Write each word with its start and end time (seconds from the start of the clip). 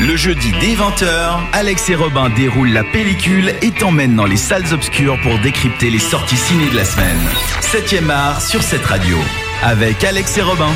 Le 0.00 0.16
jeudi 0.16 0.52
dès 0.60 0.76
20h, 0.76 1.40
Alex 1.52 1.90
et 1.90 1.96
Robin 1.96 2.30
déroulent 2.30 2.72
la 2.72 2.84
pellicule 2.84 3.52
et 3.62 3.72
t'emmènent 3.72 4.14
dans 4.14 4.26
les 4.26 4.36
salles 4.36 4.72
obscures 4.72 5.20
pour 5.22 5.36
décrypter 5.40 5.90
les 5.90 5.98
sorties 5.98 6.36
ciné 6.36 6.70
de 6.70 6.76
la 6.76 6.84
semaine. 6.84 7.18
7ème 7.62 8.08
art 8.08 8.40
sur 8.40 8.62
cette 8.62 8.84
radio. 8.86 9.16
Avec 9.60 10.04
Alex 10.04 10.38
et 10.38 10.42
Robin. 10.42 10.72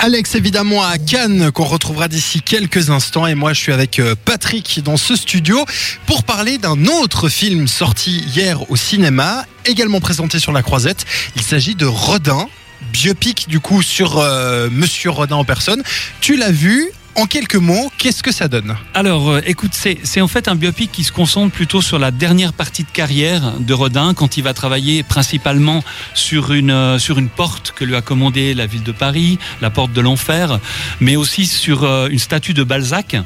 Alex 0.00 0.34
évidemment 0.34 0.84
à 0.84 0.98
Cannes 0.98 1.50
qu'on 1.50 1.64
retrouvera 1.64 2.08
d'ici 2.08 2.42
quelques 2.42 2.90
instants 2.90 3.26
et 3.26 3.34
moi 3.34 3.54
je 3.54 3.60
suis 3.60 3.72
avec 3.72 4.00
euh, 4.00 4.14
Patrick 4.26 4.82
dans 4.84 4.98
ce 4.98 5.16
studio 5.16 5.64
pour 6.04 6.22
parler 6.22 6.58
d'un 6.58 6.84
autre 6.84 7.30
film 7.30 7.68
sorti 7.68 8.18
hier 8.34 8.70
au 8.70 8.76
cinéma, 8.76 9.46
également 9.64 10.00
présenté 10.00 10.38
sur 10.38 10.52
la 10.52 10.62
croisette. 10.62 11.06
Il 11.36 11.42
s'agit 11.42 11.74
de 11.74 11.86
Rodin, 11.86 12.46
biopic 12.92 13.48
du 13.48 13.60
coup 13.60 13.80
sur 13.80 14.18
euh, 14.18 14.68
Monsieur 14.70 15.08
Rodin 15.08 15.36
en 15.36 15.44
personne. 15.46 15.82
Tu 16.20 16.36
l'as 16.36 16.52
vu 16.52 16.92
en 17.18 17.26
quelques 17.26 17.56
mots, 17.56 17.90
qu'est-ce 17.98 18.22
que 18.22 18.30
ça 18.30 18.46
donne 18.46 18.76
Alors, 18.94 19.30
euh, 19.30 19.40
écoute, 19.44 19.72
c'est 19.74 20.20
en 20.20 20.28
fait 20.28 20.46
un 20.46 20.54
biopic 20.54 20.92
qui 20.92 21.02
se 21.02 21.10
concentre 21.10 21.52
plutôt 21.52 21.82
sur 21.82 21.98
la 21.98 22.12
dernière 22.12 22.52
partie 22.52 22.84
de 22.84 22.90
carrière 22.90 23.54
de 23.58 23.74
Rodin, 23.74 24.14
quand 24.14 24.36
il 24.36 24.44
va 24.44 24.54
travailler 24.54 25.02
principalement 25.02 25.82
sur 26.14 26.52
une, 26.52 26.70
euh, 26.70 26.98
porte 27.34 27.72
que 27.74 27.84
lui 27.84 27.96
a 27.96 28.02
commandée 28.02 28.54
la 28.54 28.66
ville 28.66 28.84
de 28.84 28.92
Paris, 28.92 29.40
la 29.60 29.70
porte 29.70 29.92
de 29.92 30.00
l'enfer, 30.00 30.60
mais 31.00 31.16
aussi 31.16 31.46
sur 31.46 31.82
euh, 31.82 32.08
une 32.08 32.20
statue 32.20 32.54
de 32.54 32.62
Balzac. 32.62 33.16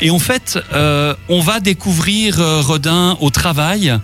Et 0.00 0.10
en 0.10 0.18
fait, 0.18 0.58
on 1.28 1.40
va 1.40 1.60
découvrir 1.60 2.36
Rodin 2.38 3.16
au 3.20 3.30
travail 3.30 3.98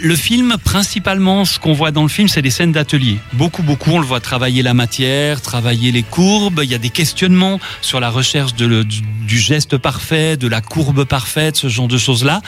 le 0.00 0.16
film, 0.16 0.56
principalement, 0.62 1.44
ce 1.44 1.58
qu'on 1.58 1.72
voit 1.72 1.90
dans 1.90 2.02
le 2.02 2.08
film, 2.08 2.28
c'est 2.28 2.42
des 2.42 2.50
scènes 2.50 2.72
d'atelier. 2.72 3.18
Beaucoup, 3.32 3.62
beaucoup, 3.62 3.90
on 3.90 3.98
le 3.98 4.06
voit 4.06 4.20
travailler 4.20 4.62
la 4.62 4.74
matière, 4.74 5.40
travailler 5.40 5.92
les 5.92 6.02
courbes. 6.02 6.60
Il 6.62 6.70
y 6.70 6.74
a 6.74 6.78
des 6.78 6.90
questionnements 6.90 7.60
sur 7.80 8.00
la 8.00 8.10
recherche 8.10 8.54
du, 8.54 9.38
geste 9.38 9.78
parfait, 9.78 10.36
de 10.36 10.48
la 10.48 10.60
courbe 10.60 11.04
parfaite, 11.04 11.56
ce 11.56 11.68
genre 11.68 11.88
de 11.88 11.98
choses-là. 11.98 12.40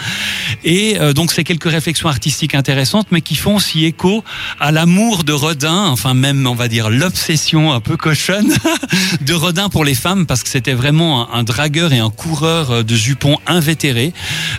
Et 0.65 0.99
euh, 1.01 1.13
donc, 1.13 1.33
c'est 1.33 1.45
quelques 1.45 1.71
réflexions 1.71 2.09
artistiques 2.09 2.55
intéressantes, 2.55 3.09
mais 3.11 3.21
qui 3.21 3.37
font 3.37 3.57
aussi 3.57 3.85
écho 3.85 4.25
à 4.61 4.73
l'amour 4.73 5.25
de 5.25 5.33
Rodin, 5.33 5.87
enfin 5.87 6.15
même, 6.15 6.47
on 6.47 6.55
va 6.55 6.69
dire, 6.69 6.91
l'obsession 6.91 7.73
un 7.73 7.81
peu 7.81 7.97
cochonne 7.97 8.53
de 9.21 9.35
Rodin 9.35 9.69
pour 9.69 9.85
les 9.85 9.95
femmes, 9.95 10.27
parce 10.27 10.43
que 10.43 10.49
c'était 10.49 10.75
vraiment 10.75 11.33
un, 11.33 11.45
dragueur 11.77 11.93
et 11.93 11.99
un 11.99 12.11
coureur 12.11 12.71
euh, 12.71 12.83
de 12.83 12.95
jupons 12.95 13.39
invétéré, 13.47 14.13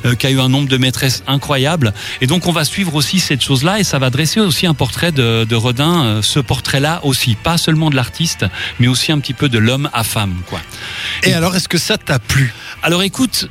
euh, 0.05 0.15
qui 0.15 0.27
a 0.27 0.29
eu 0.29 0.39
un 0.39 0.49
nombre 0.49 0.67
de 0.67 0.77
maîtresses 0.77 1.23
incroyable. 1.27 1.93
Et 2.21 2.27
donc, 2.27 2.47
on 2.47 2.51
va 2.51 2.63
suivre 2.63 2.95
aussi 2.95 3.19
cette 3.19 3.41
chose-là 3.41 3.79
et 3.79 3.83
ça 3.83 3.99
va 3.99 4.09
dresser 4.09 4.39
aussi 4.39 4.67
un 4.67 4.73
portrait 4.73 5.11
de, 5.11 5.55
Rodin, 5.55 6.03
euh, 6.03 6.21
ce 6.21 6.39
portrait-là 6.39 7.01
aussi, 7.03 7.35
pas 7.35 7.57
seulement 7.57 7.89
de 7.89 7.95
l'artiste, 7.95 8.45
mais 8.79 8.87
aussi 8.87 9.11
un 9.11 9.19
petit 9.19 9.33
peu 9.33 9.49
de 9.49 9.57
l'homme 9.57 9.89
à 9.93 10.03
femme, 10.03 10.35
quoi. 10.47 10.59
Et, 11.23 11.33
alors, 11.33 11.55
est-ce 11.55 11.67
que 11.67 11.77
ça 11.77 11.97
t'a 11.97 12.19
plu? 12.19 12.53
Alors, 12.83 13.01
écoute, 13.01 13.49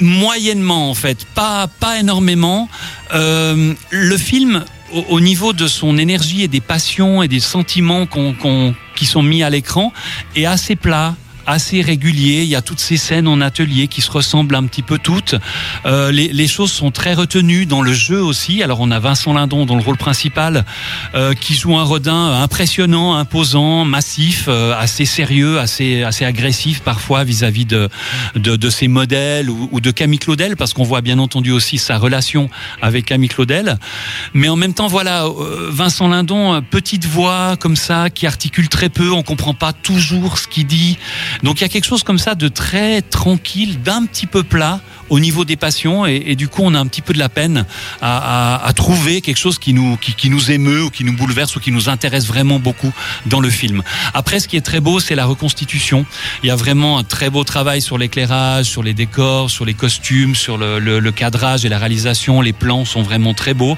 moyennement 0.00 0.90
en 0.90 0.94
fait, 0.94 1.24
pas 1.34 1.66
pas 1.80 1.98
énormément. 1.98 2.68
Euh, 3.14 3.74
le 3.90 4.16
film, 4.16 4.64
au, 5.08 5.20
niveau 5.20 5.52
de 5.52 5.66
son 5.66 5.98
énergie 5.98 6.42
et 6.42 6.48
des 6.48 6.60
passions 6.60 7.22
et 7.22 7.28
des 7.28 7.40
sentiments 7.40 8.06
qu'on, 8.06 8.74
qui 8.96 9.06
sont 9.06 9.22
mis 9.22 9.42
à 9.42 9.50
l'écran, 9.50 9.92
est 10.36 10.46
assez 10.46 10.76
plat 10.76 11.14
assez 11.48 11.80
régulier. 11.80 12.42
Il 12.42 12.48
y 12.48 12.56
a 12.56 12.62
toutes 12.62 12.78
ces 12.78 12.98
scènes 12.98 13.26
en 13.26 13.40
atelier 13.40 13.88
qui 13.88 14.02
se 14.02 14.10
ressemblent 14.10 14.54
un 14.54 14.66
petit 14.66 14.82
peu 14.82 14.98
toutes. 14.98 15.34
Euh, 15.86 16.12
les, 16.12 16.28
les, 16.28 16.46
choses 16.46 16.70
sont 16.70 16.90
très 16.90 17.14
retenues 17.14 17.64
dans 17.64 17.80
le 17.80 17.92
jeu 17.92 18.22
aussi. 18.22 18.62
Alors 18.62 18.80
on 18.80 18.90
a 18.90 18.98
Vincent 18.98 19.32
Lindon 19.32 19.64
dans 19.64 19.74
le 19.74 19.82
rôle 19.82 19.96
principal 19.96 20.64
euh, 21.14 21.32
qui 21.32 21.54
joue 21.54 21.76
un 21.76 21.82
Rodin 21.84 22.42
impressionnant, 22.42 23.16
imposant, 23.16 23.86
massif, 23.86 24.44
euh, 24.48 24.78
assez 24.78 25.06
sérieux, 25.06 25.58
assez 25.58 26.02
assez 26.02 26.26
agressif 26.26 26.80
parfois 26.80 27.24
vis-à-vis 27.24 27.64
de, 27.64 27.88
de, 28.36 28.56
de 28.56 28.70
ses 28.70 28.88
modèles 28.88 29.48
ou, 29.48 29.70
ou, 29.72 29.80
de 29.80 29.90
Camille 29.90 30.18
Claudel 30.18 30.56
parce 30.56 30.74
qu'on 30.74 30.84
voit 30.84 31.00
bien 31.00 31.18
entendu 31.18 31.50
aussi 31.50 31.78
sa 31.78 31.96
relation 31.96 32.50
avec 32.82 33.06
Camille 33.06 33.30
Claudel. 33.30 33.78
Mais 34.34 34.50
en 34.50 34.56
même 34.56 34.74
temps 34.74 34.86
voilà 34.86 35.24
euh, 35.24 35.68
Vincent 35.70 36.08
Lindon 36.08 36.60
petite 36.70 37.06
voix 37.06 37.56
comme 37.58 37.76
ça 37.76 38.10
qui 38.10 38.26
articule 38.26 38.68
très 38.68 38.90
peu, 38.90 39.10
on 39.12 39.22
comprend 39.22 39.54
pas 39.54 39.72
toujours 39.72 40.36
ce 40.36 40.46
qu'il 40.46 40.66
dit. 40.66 40.98
Donc 41.42 41.60
il 41.60 41.62
y 41.62 41.64
a 41.64 41.68
quelque 41.68 41.84
chose 41.84 42.02
comme 42.02 42.18
ça 42.18 42.34
de 42.34 42.48
très 42.48 43.02
tranquille, 43.02 43.80
d'un 43.82 44.06
petit 44.06 44.26
peu 44.26 44.42
plat 44.42 44.80
au 45.10 45.20
niveau 45.20 45.44
des 45.44 45.56
passions 45.56 46.06
et, 46.06 46.34
du 46.36 46.48
coup 46.48 46.62
on 46.64 46.74
a 46.74 46.78
un 46.78 46.86
petit 46.86 47.02
peu 47.02 47.12
de 47.12 47.18
la 47.18 47.28
peine 47.28 47.64
à, 48.00 48.72
trouver 48.76 49.20
quelque 49.20 49.38
chose 49.38 49.58
qui 49.58 49.72
nous 49.72 49.96
qui, 49.96 50.30
nous 50.30 50.50
émeut 50.50 50.84
ou 50.84 50.90
qui 50.90 51.04
nous 51.04 51.14
bouleverse 51.14 51.56
ou 51.56 51.60
qui 51.60 51.72
nous 51.72 51.88
intéresse 51.88 52.26
vraiment 52.26 52.58
beaucoup 52.58 52.92
dans 53.26 53.40
le 53.40 53.50
film. 53.50 53.82
Après 54.14 54.40
ce 54.40 54.48
qui 54.48 54.56
est 54.56 54.62
très 54.62 54.80
beau 54.80 55.00
c'est 55.00 55.14
la 55.14 55.26
reconstitution. 55.26 56.06
Il 56.42 56.48
y 56.48 56.50
a 56.50 56.56
vraiment 56.56 56.98
un 56.98 57.04
très 57.04 57.30
beau 57.30 57.44
travail 57.44 57.80
sur 57.82 57.98
l'éclairage, 57.98 58.66
sur 58.66 58.82
les 58.82 58.94
décors, 58.94 59.50
sur 59.50 59.64
les 59.64 59.74
costumes, 59.74 60.34
sur 60.34 60.58
le, 60.58 61.10
cadrage 61.10 61.64
et 61.64 61.68
la 61.68 61.78
réalisation. 61.78 62.40
Les 62.40 62.52
plans 62.52 62.84
sont 62.84 63.02
vraiment 63.02 63.34
très 63.34 63.54
beaux. 63.54 63.76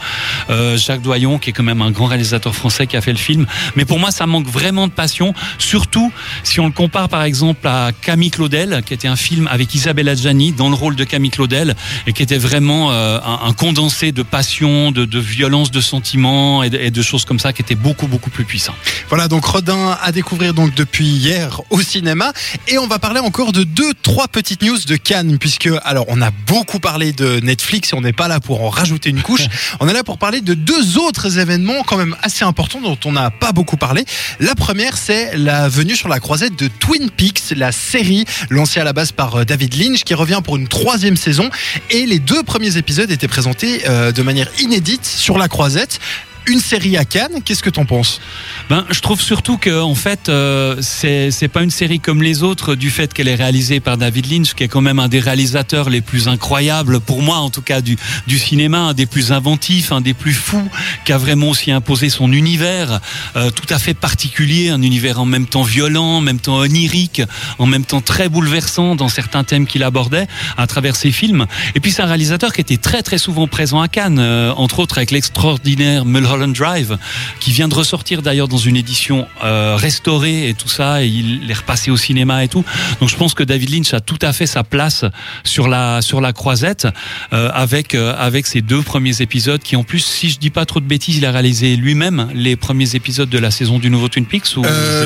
Euh, 0.51 0.77
Jacques 0.77 1.03
Doyon 1.03 1.39
qui 1.39 1.51
est 1.51 1.53
quand 1.53 1.63
même 1.63 1.83
un 1.83 1.91
grand 1.91 2.07
réalisateur 2.07 2.55
français 2.55 2.87
qui 2.87 2.97
a 2.97 3.01
fait 3.01 3.13
le 3.13 3.19
film. 3.19 3.47
Mais 3.77 3.85
pour 3.85 3.99
moi 3.99 4.11
ça 4.11 4.27
manque 4.27 4.49
vraiment 4.49 4.89
de 4.89 4.93
passion, 4.93 5.35
surtout 5.59 6.13
si 6.43 6.61
on 6.61 6.67
le 6.67 6.73
compare 6.73 7.09
par 7.09 7.23
exemple 7.23 7.67
à 7.67 7.93
Camille 8.01 8.31
Claudel, 8.31 8.83
qui 8.85 8.95
était 8.95 9.09
un 9.09 9.17
film 9.17 9.49
avec 9.51 9.75
Isabelle 9.75 10.09
Adjani 10.09 10.53
dans 10.53 10.69
le 10.69 10.75
rôle 10.75 10.97
de 10.97 11.05
Camille 11.05 11.20
Claudel 11.29 11.75
et 12.07 12.13
qui 12.13 12.23
était 12.23 12.39
vraiment 12.39 12.93
euh, 12.93 13.19
un, 13.23 13.53
condensé 13.53 14.13
de 14.13 14.23
passion, 14.23 14.93
de, 14.93 15.19
violence, 15.19 15.71
de 15.71 15.81
sentiments 15.81 16.63
et 16.63 16.71
de, 16.71 17.03
choses 17.03 17.25
comme 17.25 17.39
ça 17.39 17.53
qui 17.53 17.61
était 17.61 17.75
beaucoup 17.75 18.07
beaucoup 18.07 18.31
plus 18.31 18.45
puissant. 18.45 18.75
Voilà 19.09 19.29
donc 19.29 19.45
Rodin 19.45 19.99
à 20.03 20.13
découvrir 20.13 20.55
donc 20.55 20.75
depuis 20.75 21.07
hier 21.07 21.61
au 21.71 21.83
cinéma 21.83 22.33
et 22.69 22.79
on 22.79 22.87
va 22.87 22.99
parler 22.99 23.21
encore 23.21 23.53
de 23.53 23.65
deux 23.65 23.93
trois 24.03 24.29
petites 24.29 24.63
news 24.63 24.79
de 24.87 24.97
Cannes 24.97 25.39
puisque 25.39 25.69
alors 25.83 26.07
on 26.09 26.23
a 26.23 26.31
beaucoup 26.47 26.79
parlé 26.79 27.13
de 27.13 27.41
Netflix 27.41 27.93
et 27.93 27.97
on 27.97 28.01
n'est 28.01 28.13
pas 28.13 28.29
là 28.29 28.41
pour 28.41 28.63
en 28.63 28.71
rajouter 28.71 29.11
une 29.11 29.23
couche. 29.23 29.47
on 29.81 29.89
est 29.89 29.93
là 29.93 30.05
pour 30.05 30.19
parler 30.19 30.41
de 30.41 30.55
deux 30.55 30.99
autres 30.99 31.39
événements 31.39 31.83
quand 31.85 31.97
même 31.97 32.17
assez 32.23 32.45
importants 32.45 32.81
dont 32.81 32.99
on 33.05 33.13
n'a 33.13 33.31
pas 33.31 33.53
beaucoup 33.53 33.77
parlé. 33.77 34.05
La 34.39 34.55
première 34.55 34.97
c'est 34.97 35.37
la 35.37 35.69
venue 35.69 35.97
sur 35.97 36.09
la 36.09 36.21
croisette 36.21 36.57
de 36.59 36.69
Twin 36.69 37.11
Peaks 37.11 37.51
la 37.57 37.73
série 37.73 38.25
lancée 38.49 38.81
à 38.81 38.85
la 38.85 38.93
base 38.93 39.13
par 39.13 39.37
euh, 39.37 39.45
David 39.45 39.77
Lynch 39.77 40.05
qui 40.05 40.15
revient 40.15 40.41
pour 40.43 40.57
une 40.57 40.69
troisième 40.69 41.10
saison. 41.17 41.51
Et 41.91 42.07
les 42.07 42.19
deux 42.19 42.43
premiers 42.43 42.77
épisodes 42.77 43.11
étaient 43.11 43.29
présentés 43.29 43.83
euh, 43.89 44.13
de 44.13 44.23
manière 44.23 44.49
inédite 44.61 45.05
sur 45.05 45.39
la 45.39 45.49
croisette 45.49 46.01
une 46.51 46.61
série 46.61 46.97
à 46.97 47.05
Cannes. 47.05 47.43
Qu'est-ce 47.45 47.63
que 47.63 47.71
t'en 47.71 47.85
penses? 47.85 48.21
Ben, 48.69 48.85
je 48.91 49.01
trouve 49.01 49.21
surtout 49.21 49.57
que 49.57 49.81
en 49.81 49.95
fait, 49.95 50.29
euh, 50.29 50.77
c'est 50.81 51.49
pas 51.49 51.63
une 51.63 51.71
série 51.71 52.01
comme 52.01 52.23
les 52.23 52.43
autres 52.43 52.75
du 52.75 52.91
fait 52.91 53.15
qu'elle 53.15 53.29
est 53.29 53.35
réalisée 53.37 53.81
par 53.81 53.97
David 53.97 54.31
Lynch, 54.31 54.55
qui 54.55 54.65
est 54.65 54.69
quand 54.69 54.81
même 54.81 54.99
un 54.99 55.09
des 55.09 55.21
réalisateurs 55.21 55.91
les 55.91 56.01
plus 56.01 56.29
incroyables 56.29 57.01
pour 57.01 57.23
moi, 57.23 57.39
en 57.39 57.51
tout 57.51 57.63
cas 57.63 57.81
du 57.81 57.97
du 58.27 58.39
cinéma, 58.39 58.79
un 58.79 58.95
des 58.95 59.07
plus 59.07 59.33
inventifs, 59.33 59.93
un 59.93 60.01
des 60.01 60.15
plus 60.15 60.33
fous, 60.33 60.69
qui 61.05 61.13
a 61.13 61.19
vraiment 61.19 61.51
aussi 61.51 61.71
imposé 61.71 62.11
son 62.11 62.33
univers 62.33 63.01
euh, 63.37 63.51
tout 63.51 63.67
à 63.73 63.79
fait 63.79 63.95
particulier, 63.95 64.71
un 64.71 64.83
univers 64.83 65.21
en 65.21 65.27
même 65.27 65.47
temps 65.47 65.63
violent, 65.63 66.17
en 66.17 66.21
même 66.21 66.41
temps 66.41 66.59
onirique, 66.59 67.23
en 67.59 67.67
même 67.67 67.85
temps 67.85 68.01
très 68.01 68.29
bouleversant 68.29 68.97
dans 68.97 69.09
certains 69.09 69.45
thèmes 69.45 69.67
qu'il 69.67 69.83
abordait 69.83 70.27
à 70.57 70.67
travers 70.67 70.97
ses 70.97 71.13
films. 71.13 71.47
Et 71.75 71.81
puis 71.81 71.93
c'est 71.93 72.03
un 72.03 72.07
réalisateur 72.07 72.53
qui 72.53 72.61
était 72.61 72.77
très 72.77 73.03
très 73.03 73.19
souvent 73.19 73.47
présent 73.47 73.81
à 73.81 73.89
Cannes, 73.89 74.19
euh, 74.19 74.53
entre 74.57 74.81
autres 74.81 74.99
avec 74.99 75.11
l'extraordinaire 75.11 76.05
Mulholland 76.05 76.40
Drive, 76.49 76.99
qui 77.41 77.53
vient 77.53 77.69
de 77.69 77.75
ressortir 77.75 78.23
d'ailleurs 78.23 78.49
dans 78.49 78.59
une 78.59 78.77
édition 78.77 79.27
euh, 79.45 79.77
restaurée 79.77 80.49
et 80.49 80.55
tout 80.55 80.69
ça, 80.69 81.03
et 81.03 81.07
il 81.07 81.51
est 81.51 81.55
repassé 81.55 81.91
au 81.91 81.97
cinéma 81.97 82.45
et 82.45 82.49
tout. 82.49 82.65
Donc 83.01 83.09
je 83.09 83.17
pense 83.17 83.35
que 83.35 83.43
David 83.43 83.71
Lynch 83.71 83.95
a 83.95 84.01
tout 84.01 84.19
à 84.23 84.33
fait 84.33 84.47
sa 84.47 84.65
place 84.65 85.05
sur 85.45 85.69
la 85.69 86.03
sur 86.03 86.21
la 86.21 86.33
croisette 86.33 86.87
euh, 87.33 87.51
avec 87.53 87.95
euh, 87.95 88.15
avec 88.19 88.47
ses 88.47 88.61
deux 88.61 88.83
premiers 88.83 89.23
épisodes 89.23 89.61
qui 89.63 89.77
en 89.77 89.85
plus, 89.85 90.05
si 90.05 90.31
je 90.31 90.39
dis 90.39 90.51
pas 90.51 90.65
trop 90.67 90.81
de 90.81 90.87
bêtises, 90.87 91.17
il 91.17 91.27
a 91.27 91.33
réalisé 91.33 91.77
lui-même 91.77 92.29
les 92.35 92.57
premiers 92.57 92.95
épisodes 92.95 93.29
de 93.29 93.39
la 93.39 93.51
saison 93.51 93.79
du 93.79 93.91
nouveau 93.91 94.09
Twin 94.09 94.27
Peaks. 94.27 94.57
Ou 94.57 94.65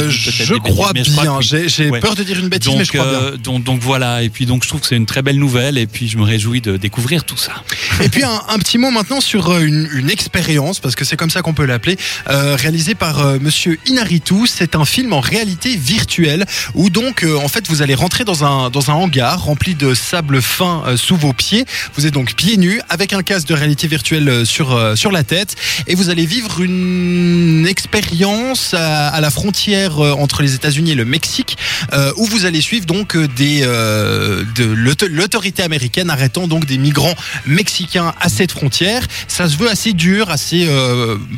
je, 0.09 0.55
crois 0.55 0.93
bien. 0.93 1.05
J'ai 1.41 1.91
peur 1.91 2.15
de 2.15 2.23
dire 2.23 2.39
une 2.39 2.49
bêtise, 2.49 2.75
mais 2.77 2.85
je 2.85 2.93
crois 2.93 3.07
bien. 3.07 3.37
Donc, 3.43 3.65
donc, 3.65 3.81
voilà. 3.81 4.23
Et 4.23 4.29
puis 4.29 4.47
donc 4.47 4.65
je 4.65 4.69
trouve 4.69 4.81
que 4.81 4.87
c'est 4.87 4.97
une 4.97 5.07
très 5.07 5.23
belle 5.23 5.39
nouvelle 5.39 5.79
et 5.79 5.87
puis 5.87 6.09
je 6.09 6.19
me 6.19 6.25
réjouis 6.25 6.61
de 6.61 6.77
découvrir 6.77 7.25
tout 7.25 7.37
ça. 7.37 7.53
Et 8.03 8.09
puis 8.09 8.25
un, 8.25 8.43
un 8.49 8.59
petit 8.59 8.79
mot 8.79 8.91
maintenant 8.91 9.21
sur 9.21 9.57
une, 9.59 9.89
une 9.93 10.11
expérience 10.11 10.81
parce 10.81 10.95
que 10.95 11.05
c'est 11.05 11.14
comme 11.17 11.31
ça 11.31 11.43
qu'on 11.43 11.55
peut 11.55 11.65
l'appeler, 11.65 11.97
euh, 12.31 12.57
réalisé 12.57 12.95
par 12.95 13.21
euh, 13.21 13.39
Monsieur 13.41 13.79
Inaritu. 13.87 14.47
C'est 14.47 14.75
un 14.75 14.85
film 14.85 15.13
en 15.13 15.21
réalité 15.21 15.77
virtuelle 15.77 16.45
où 16.75 16.91
donc 16.91 17.23
euh, 17.23 17.37
en 17.37 17.49
fait 17.49 17.69
vous 17.69 17.83
allez 17.83 17.95
rentrer 17.95 18.25
dans 18.25 18.45
un 18.45 18.71
dans 18.71 18.91
un 18.91 18.95
hangar 18.95 19.43
rempli 19.43 19.75
de 19.75 19.95
sable 19.95 20.41
fin 20.43 20.85
sous 20.97 21.17
vos 21.17 21.33
pieds. 21.33 21.65
Vous 21.97 22.07
êtes 22.07 22.15
donc 22.15 22.35
pieds 22.35 22.57
nus 22.57 22.81
avec 22.89 23.13
un 23.13 23.23
casque 23.23 23.49
de 23.49 23.55
réalité 23.55 23.87
virtuelle 23.87 24.47
sur 24.47 24.97
sur 24.97 25.13
la 25.13 25.25
tête 25.25 25.57
et 25.87 25.95
vous 25.95 26.11
allez 26.11 26.27
vivre 26.27 26.61
une 26.61 27.67
expérience 27.69 28.75
à, 28.75 29.21
la 29.21 29.31
frontière 29.31 29.99
entre 29.99 30.43
les 30.43 30.55
États-Unis 30.55 30.93
et 30.93 30.95
le 30.95 31.05
Mexique 31.05 31.57
où 32.17 32.25
vous 32.27 32.47
allez 32.47 32.61
suivre 32.61 32.87
donc 32.87 33.17
des 33.17 33.61
de 33.63 35.07
l'autorité 35.07 35.63
américaine 35.63 36.11
arrêtant 36.11 36.47
donc 36.47 36.67
des 36.67 36.79
migrants 36.79 37.15
mexicains 37.47 38.15
à 38.21 38.29
cette 38.29 38.53
frontière. 38.53 39.03
Ça 39.29 39.49
se 39.49 39.57
veut 39.57 39.71
assez 39.71 39.93
dur, 39.93 40.31
assez 40.31 40.67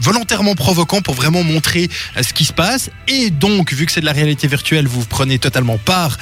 volontairement 0.01 0.55
provoquant 0.55 1.01
pour 1.03 1.15
vraiment 1.15 1.43
montrer 1.43 1.89
euh, 2.17 2.23
ce 2.23 2.33
qui 2.33 2.45
se 2.45 2.53
passe. 2.53 2.91
Et 3.09 3.31
donc, 3.31 3.73
vu 3.73 3.87
que 3.87 3.93
c'est 3.93 4.01
de 4.01 4.07
la 4.07 4.13
réalité 4.13 4.47
virtuelle, 4.49 4.87
vous 4.87 5.05
prenez 5.05 5.39
totalement 5.39 5.79
part 5.79 6.17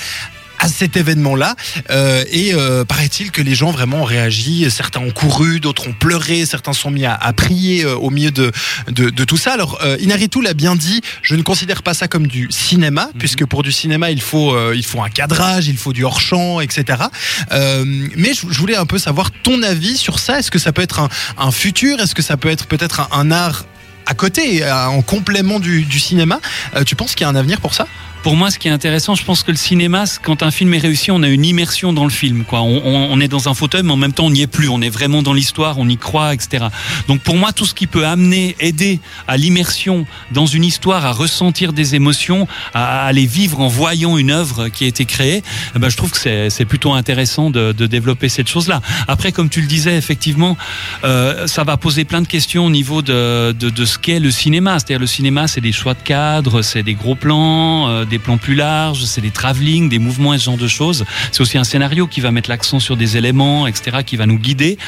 à 0.64 0.68
cet 0.68 0.96
événement-là. 0.96 1.56
Euh, 1.90 2.24
et 2.30 2.54
euh, 2.54 2.84
paraît-il 2.84 3.30
que 3.30 3.42
les 3.42 3.54
gens 3.54 3.70
vraiment 3.70 4.00
ont 4.00 4.04
réagi. 4.04 4.66
Certains 4.70 5.00
ont 5.00 5.10
couru, 5.10 5.60
d'autres 5.60 5.88
ont 5.88 5.92
pleuré, 5.92 6.46
certains 6.46 6.72
sont 6.72 6.90
mis 6.90 7.04
à, 7.04 7.14
à 7.14 7.32
prier 7.34 7.84
euh, 7.84 7.94
au 7.96 8.08
milieu 8.08 8.30
de, 8.30 8.50
de, 8.88 9.10
de 9.10 9.24
tout 9.24 9.36
ça. 9.36 9.52
Alors, 9.52 9.78
Inaritu 10.00 10.40
l'a 10.42 10.54
bien 10.54 10.74
dit, 10.74 11.02
je 11.22 11.34
ne 11.34 11.42
considère 11.42 11.82
pas 11.82 11.92
ça 11.92 12.08
comme 12.08 12.26
du 12.26 12.48
cinéma, 12.50 13.10
puisque 13.18 13.44
pour 13.44 13.62
du 13.62 13.72
cinéma, 13.72 14.10
il 14.10 14.22
faut, 14.22 14.56
il 14.72 14.84
faut 14.84 15.02
un 15.02 15.10
cadrage, 15.10 15.68
il 15.68 15.76
faut 15.76 15.92
du 15.92 16.02
hors-champ, 16.04 16.60
etc. 16.60 17.02
Mais 17.50 18.32
je, 18.34 18.46
je 18.50 18.58
voulais 18.58 18.76
un 18.76 18.86
peu 18.86 18.98
savoir 18.98 19.30
ton 19.42 19.62
avis 19.62 19.96
sur 19.98 20.18
ça. 20.18 20.38
Est-ce 20.38 20.50
que 20.50 20.58
ça 20.58 20.72
peut 20.72 20.82
être 20.82 21.00
un, 21.00 21.08
un 21.36 21.50
futur? 21.50 22.00
Est-ce 22.00 22.14
que 22.14 22.22
ça 22.22 22.36
peut 22.36 22.48
être 22.48 22.66
peut-être 22.66 23.00
un, 23.00 23.08
un 23.12 23.30
art 23.30 23.66
à 24.06 24.14
côté, 24.14 24.64
en 24.70 25.02
complément 25.02 25.60
du, 25.60 25.82
du 25.82 26.00
cinéma? 26.00 26.40
Euh, 26.74 26.84
Tu 26.84 26.96
penses 26.96 27.14
qu'il 27.14 27.24
y 27.24 27.28
a 27.28 27.30
un 27.30 27.36
avenir 27.36 27.60
pour 27.60 27.74
ça? 27.74 27.86
Pour 28.24 28.36
moi, 28.36 28.50
ce 28.50 28.58
qui 28.58 28.68
est 28.68 28.70
intéressant, 28.70 29.14
je 29.14 29.22
pense 29.22 29.42
que 29.42 29.50
le 29.50 29.56
cinéma, 29.58 30.04
quand 30.22 30.42
un 30.42 30.50
film 30.50 30.72
est 30.72 30.78
réussi, 30.78 31.10
on 31.10 31.22
a 31.22 31.28
une 31.28 31.44
immersion 31.44 31.92
dans 31.92 32.04
le 32.04 32.10
film. 32.10 32.44
Quoi. 32.44 32.62
On, 32.62 33.20
est 33.20 33.28
dans 33.28 33.50
un 33.50 33.54
fauteuil, 33.54 33.82
mais 33.82 33.92
en 33.92 33.98
même 33.98 34.14
temps, 34.14 34.24
on 34.24 34.30
n'y 34.30 34.40
est 34.40 34.46
plus. 34.46 34.70
On 34.70 34.80
est 34.80 34.88
vraiment 34.88 35.20
dans 35.20 35.34
l'histoire, 35.34 35.76
on 35.76 35.86
y 35.86 35.98
croit, 35.98 36.32
etc. 36.32 36.68
Donc 37.06 37.20
pour 37.20 37.36
moi, 37.36 37.52
tout 37.52 37.66
ce 37.66 37.74
qui 37.74 37.86
peut 37.86 38.06
amener, 38.06 38.56
aider 38.60 38.98
à 39.28 39.36
l'immersion 39.36 40.06
dans 40.32 40.46
une 40.46 40.64
histoire, 40.64 41.04
à 41.04 41.12
ressentir 41.12 41.74
des 41.74 41.96
émotions, 41.96 42.48
à, 42.72 43.04
à 43.04 43.12
les 43.12 43.26
vivre 43.26 43.60
en 43.60 43.68
voyant 43.68 44.16
une 44.16 44.30
œuvre 44.30 44.68
qui 44.68 44.84
a 44.84 44.86
été 44.86 45.04
créée, 45.04 45.42
eh 45.76 45.78
ben, 45.78 45.90
je 45.90 45.96
trouve 45.98 46.10
que 46.10 46.48
c'est 46.48 46.64
plutôt 46.64 46.94
intéressant 46.94 47.50
de, 47.50 47.72
développer 47.72 48.30
cette 48.30 48.48
chose-là. 48.48 48.80
Après, 49.06 49.32
comme 49.32 49.50
tu 49.50 49.60
le 49.60 49.66
disais, 49.66 49.98
effectivement, 49.98 50.56
euh, 51.04 51.46
ça 51.46 51.62
va 51.62 51.76
poser 51.76 52.06
plein 52.06 52.22
de 52.22 52.26
questions 52.26 52.64
au 52.64 52.70
niveau 52.70 53.02
de, 53.02 53.54
ce 53.84 53.98
qu'est 53.98 54.18
le 54.18 54.30
cinéma. 54.30 54.78
C'est-à-dire 54.78 55.00
le 55.00 55.06
cinéma, 55.06 55.46
c'est 55.46 55.60
des 55.60 55.72
choix 55.72 55.92
de 55.92 56.02
cadre, 56.02 56.62
c'est 56.62 56.82
des 56.82 56.94
gros 56.94 57.16
plans, 57.16 57.88
euh, 57.90 58.06
plans 58.18 58.38
plus 58.38 58.54
larges, 58.54 59.04
c'est 59.04 59.20
des 59.20 59.30
travelling, 59.30 59.88
des 59.88 59.98
mouvements 59.98 60.34
et 60.34 60.38
ce 60.38 60.44
genre 60.44 60.56
de 60.56 60.68
choses. 60.68 61.04
C'est 61.32 61.40
aussi 61.40 61.58
un 61.58 61.64
scénario 61.64 62.06
qui 62.06 62.20
va 62.20 62.30
mettre 62.30 62.50
l'accent 62.50 62.80
sur 62.80 62.96
des 62.96 63.16
éléments, 63.16 63.66
etc., 63.66 63.98
qui 64.04 64.16
va 64.16 64.26
nous 64.26 64.38
guider. 64.38 64.78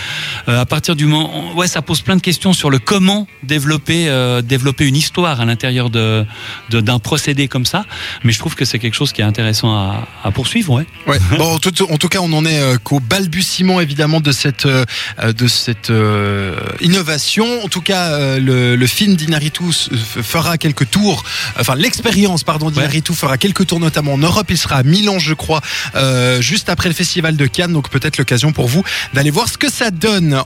Euh, 0.48 0.60
à 0.60 0.66
partir 0.66 0.96
du 0.96 1.06
moment, 1.06 1.54
ouais, 1.54 1.68
ça 1.68 1.82
pose 1.82 2.02
plein 2.02 2.16
de 2.16 2.20
questions 2.20 2.52
sur 2.52 2.70
le 2.70 2.78
comment 2.78 3.26
développer 3.42 4.08
euh, 4.08 4.42
développer 4.42 4.86
une 4.86 4.96
histoire 4.96 5.40
à 5.40 5.44
l'intérieur 5.44 5.90
de 5.90 6.24
d'un 6.70 6.98
procédé 6.98 7.48
comme 7.48 7.66
ça. 7.66 7.84
Mais 8.24 8.32
je 8.32 8.38
trouve 8.38 8.54
que 8.54 8.64
c'est 8.64 8.78
quelque 8.78 8.94
chose 8.94 9.12
qui 9.12 9.20
est 9.20 9.24
intéressant 9.24 9.74
à, 9.74 10.08
à 10.24 10.30
poursuivre, 10.30 10.72
ouais. 10.74 10.86
Ouais. 11.06 11.18
Bon, 11.36 11.54
en 11.54 11.58
tout, 11.58 11.72
en 11.92 11.98
tout 11.98 12.08
cas, 12.08 12.20
on 12.22 12.32
en 12.32 12.46
est 12.46 12.60
euh, 12.60 12.78
qu'au 12.82 13.00
balbutiement 13.00 13.80
évidemment 13.80 14.20
de 14.20 14.32
cette 14.32 14.66
de 14.66 15.48
cette 15.48 15.92
innovation. 16.80 17.46
En 17.64 17.68
tout 17.68 17.80
cas, 17.80 18.38
le, 18.38 18.76
le 18.76 18.86
film 18.86 19.16
d'Inaritu 19.16 19.64
fera 20.22 20.58
quelques 20.58 20.90
tours. 20.90 21.24
Enfin, 21.58 21.74
l'expérience, 21.74 22.44
pardon, 22.44 22.70
d'Inaritu 22.70 23.14
fera 23.16 23.38
quelques 23.38 23.66
tours, 23.66 23.80
notamment 23.80 24.14
en 24.14 24.18
Europe. 24.18 24.46
Il 24.50 24.58
sera 24.58 24.76
à 24.76 24.82
Milan, 24.82 25.18
je 25.18 25.34
crois, 25.34 25.60
euh, 25.94 26.40
juste 26.40 26.68
après 26.68 26.88
le 26.88 26.94
festival 26.94 27.36
de 27.36 27.46
Cannes. 27.46 27.72
Donc 27.72 27.90
peut-être 27.90 28.18
l'occasion 28.18 28.52
pour 28.52 28.68
vous 28.68 28.82
d'aller 29.14 29.30
voir 29.30 29.48
ce 29.48 29.58
que 29.58 29.70
ça 29.70 29.90
donne. 29.90 30.34